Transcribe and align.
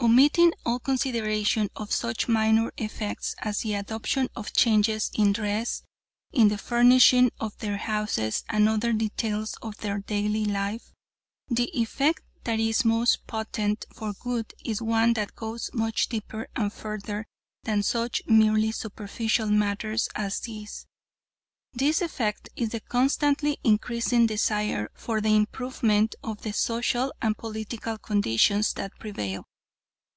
Omitting 0.00 0.52
all 0.66 0.80
consideration 0.80 1.70
of 1.76 1.90
such 1.90 2.28
minor 2.28 2.70
effects 2.76 3.34
as 3.38 3.60
the 3.60 3.72
adoption 3.72 4.28
of 4.36 4.52
changes 4.52 5.10
in 5.14 5.32
dress, 5.32 5.82
in 6.30 6.48
the 6.48 6.58
furnishing 6.58 7.30
of 7.40 7.56
their 7.58 7.78
houses 7.78 8.44
and 8.50 8.68
other 8.68 8.92
details 8.92 9.54
of 9.62 9.78
their 9.78 10.00
daily 10.00 10.44
life, 10.44 10.92
the 11.48 11.70
effect 11.80 12.20
that 12.42 12.60
is 12.60 12.84
most 12.84 13.26
potent 13.26 13.86
for 13.94 14.12
good 14.12 14.52
is 14.62 14.82
one 14.82 15.14
that 15.14 15.34
goes 15.34 15.70
much 15.72 16.10
deeper 16.10 16.48
and 16.54 16.70
further 16.74 17.26
than 17.62 17.82
such 17.82 18.20
merely 18.26 18.72
superficial 18.72 19.48
matters 19.48 20.10
as 20.14 20.40
these. 20.40 20.86
This 21.72 22.02
effect 22.02 22.50
is 22.56 22.70
the 22.70 22.80
constantly 22.80 23.56
increasing 23.64 24.26
desire 24.26 24.90
for 24.94 25.22
the 25.22 25.34
improvement 25.34 26.14
of 26.22 26.42
the 26.42 26.52
social 26.52 27.10
and 27.22 27.38
political 27.38 27.96
conditions 27.96 28.74
that 28.74 28.92
prevail. 29.00 29.46